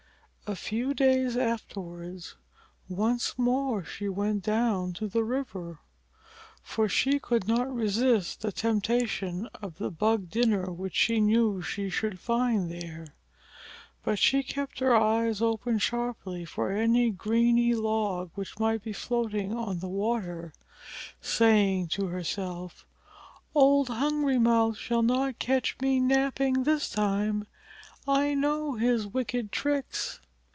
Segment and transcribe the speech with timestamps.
[0.47, 2.35] A few days afterwards
[2.89, 5.79] once more she went down to the river,
[6.61, 11.89] for she could not resist the temptation of the bug dinner which she knew she
[11.89, 13.15] should find there.
[14.03, 19.53] But she kept her eyes open sharply for any greeny log which might be floating
[19.53, 20.51] on the water,
[21.21, 22.85] saying to herself,
[23.55, 27.47] "Old Hungry Mouth shall not catch me napping this time.
[28.05, 30.19] I know his wicked tricks!"